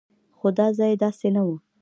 [0.37, 1.49] خو دا ځای داسې نه و.